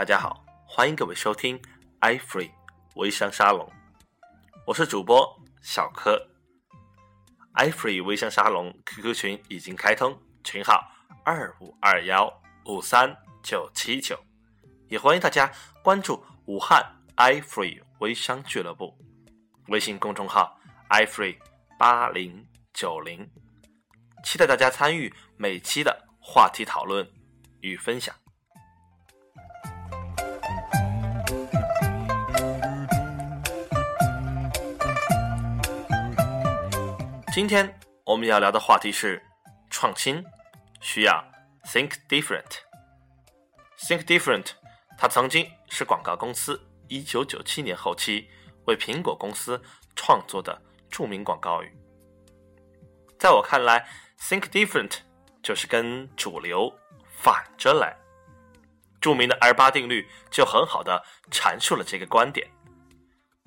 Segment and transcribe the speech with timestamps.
[0.00, 1.60] 大家好，欢迎各位收听
[2.00, 2.50] iFree
[2.94, 3.70] 微商沙龙，
[4.66, 6.18] 我是主播小柯。
[7.56, 10.82] iFree 微商沙龙 QQ 群已经开通，群号
[11.22, 12.32] 二五二幺
[12.64, 14.18] 五三九七九，
[14.88, 15.52] 也欢迎大家
[15.82, 16.82] 关注武汉
[17.16, 18.96] iFree 微商俱乐部
[19.68, 20.58] 微信公众号
[20.88, 21.36] iFree
[21.78, 23.30] 八零九零，
[24.24, 27.06] 期待大家参与每期的话题讨论
[27.60, 28.14] 与分享。
[37.32, 39.24] 今天我们要聊的话题是
[39.70, 40.24] 创新，
[40.80, 41.24] 需要
[41.64, 42.58] think different。
[43.78, 44.50] think different，
[44.98, 48.28] 它曾经是广告公司一九九七年后期
[48.66, 49.62] 为苹果公司
[49.94, 51.72] 创作的著名广告语。
[53.16, 54.96] 在我看来，think different
[55.40, 56.68] 就是跟主流
[57.06, 57.96] 反着来。
[59.00, 62.50] 著名的二八定律就很好的阐述了这个观点：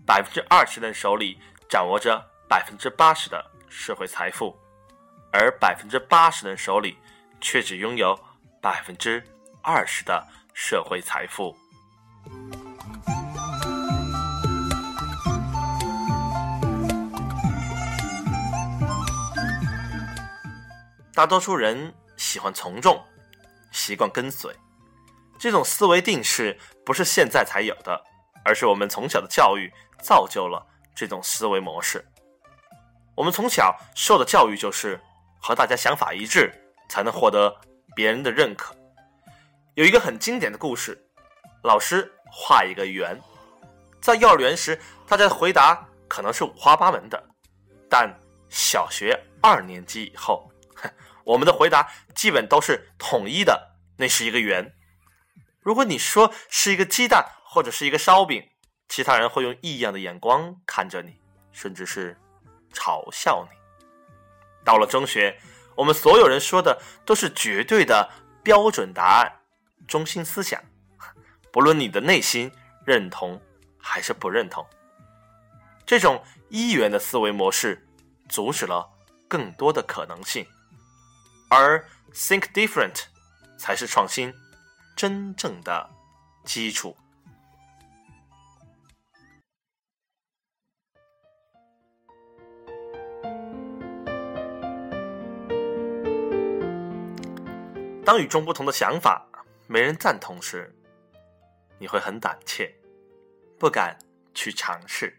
[0.06, 3.52] 百分之二十的人手里掌握着百分之八十的。
[3.76, 4.56] 社会财富，
[5.32, 6.96] 而百分之八十的人手里
[7.42, 8.18] 却只拥有
[8.62, 9.22] 百分之
[9.64, 11.58] 二十的社会财富。
[21.16, 23.04] 大多数人喜欢从众，
[23.72, 24.56] 习惯跟随，
[25.40, 28.00] 这种思维定式不是现在才有的，
[28.46, 30.64] 而是我们从小的教育造就了
[30.96, 32.06] 这种思维模式。
[33.16, 35.00] 我们从小受的教育就是
[35.39, 36.52] 和大家想法一致，
[36.89, 37.55] 才能获得
[37.95, 38.75] 别人的认可。
[39.75, 40.98] 有一个很经典的故事，
[41.64, 43.20] 老师画一个圆，
[44.02, 47.23] 在幼儿园时，大家的回答可能是五花八门的，
[47.89, 48.11] 但
[48.49, 50.49] 小学二年级以后，
[51.23, 54.73] 我们的回答基本都是统一的，那是一个圆。
[55.59, 58.43] 如果你说是一个鸡蛋或者是一个烧饼，
[58.89, 61.21] 其他人会用异样的眼光看着你，
[61.52, 62.17] 甚至是。
[62.73, 63.58] 嘲笑你。
[64.66, 65.39] 到了中学，
[65.76, 68.10] 我们所有人说的都是绝对的
[68.42, 69.32] 标准答案、
[69.88, 70.61] 中心思想，
[71.52, 72.52] 不论你的内心
[72.86, 73.42] 认同
[73.78, 74.66] 还是不认同。
[75.86, 77.86] 这种一元的思维模式
[78.30, 78.89] 阻止了
[79.28, 80.48] 更多的可能性，
[81.50, 83.04] 而 think different
[83.58, 84.33] 才是创新
[84.95, 85.89] 真正的
[86.45, 86.95] 基础。
[98.05, 99.25] 当与众不同的想法
[99.65, 100.75] 没人赞同时，
[101.80, 102.75] 你会很胆怯，
[103.58, 103.97] 不敢
[104.33, 105.17] 去尝试，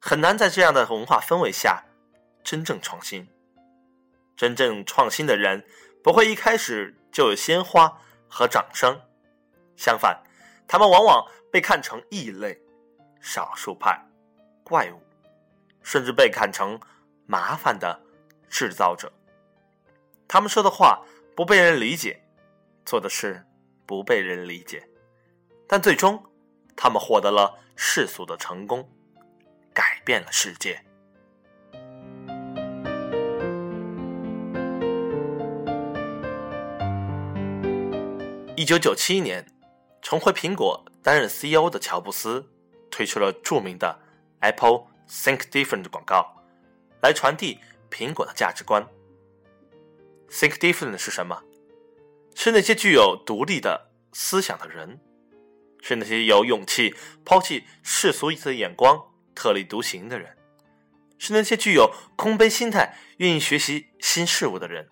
[0.00, 1.84] 很难在这样的文化氛围下
[2.42, 3.28] 真正创新。
[4.34, 5.66] 真正创新的人
[6.02, 8.98] 不会一开始就有鲜花和掌声，
[9.76, 10.18] 相反，
[10.66, 12.58] 他们往往被看成异类、
[13.20, 14.02] 少数派、
[14.64, 15.02] 怪物，
[15.82, 16.80] 甚至被看成
[17.26, 18.00] 麻烦的
[18.48, 19.12] 制造者。
[20.26, 21.04] 他们说的话。
[21.34, 22.22] 不被人理解，
[22.84, 23.42] 做的事
[23.86, 24.86] 不被人理解，
[25.66, 26.22] 但最终，
[26.76, 28.86] 他们获得了世俗的成功，
[29.72, 30.78] 改变了世界。
[38.54, 39.46] 一九九七年，
[40.02, 42.46] 重回苹果担任 CEO 的乔布斯
[42.90, 43.98] 推出了著名的
[44.40, 46.36] “Apple Think Different” 广告，
[47.00, 47.58] 来传递
[47.90, 48.86] 苹果的价值观。
[50.32, 51.42] Think different 是什么？
[52.34, 54.98] 是那些具有独立的思想的人，
[55.82, 58.98] 是那些有勇气抛弃世俗的眼光、
[59.34, 60.34] 特立独行的人，
[61.18, 64.88] 是那些具有空杯心态、愿意学习新事物的人，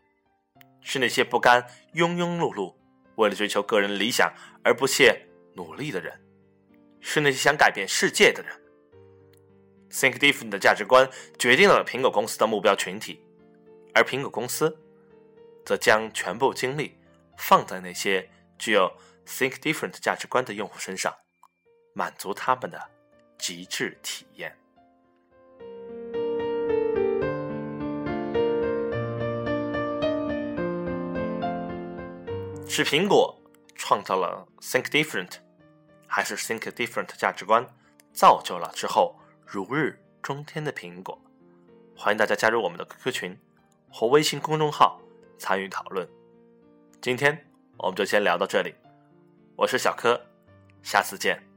[0.82, 2.75] 是那些不甘庸庸碌碌、
[3.17, 4.31] 为了追求个人理想
[4.62, 6.20] 而不懈努力的人，
[7.00, 8.55] 是那些想改变世界的人。
[9.91, 13.19] Think different 的价值观决定了苹果公司的目标群体，
[13.94, 14.76] 而苹果公司。
[15.65, 16.99] 则将全部精力
[17.37, 18.29] 放在那些
[18.59, 18.93] 具有
[19.27, 21.15] think different 价值观的用户身上，
[21.95, 22.91] 满足他们的
[23.39, 24.57] 极致体验。
[32.69, 33.37] 是苹果
[33.75, 35.39] 创造了 think different，
[36.06, 37.67] 还是 think different 价值观
[38.13, 41.21] 造就了之后如日中天的苹果？
[41.97, 43.39] 欢迎大家加入我们的 QQ 群
[43.91, 45.01] 或微信公众号。
[45.41, 46.07] 参与讨论。
[47.01, 47.37] 今天
[47.79, 48.75] 我们就先聊到这里，
[49.57, 50.21] 我是小柯，
[50.83, 51.50] 下次见。